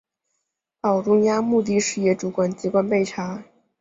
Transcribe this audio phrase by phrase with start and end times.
[0.79, 3.43] 报中央目的事业主管机关备查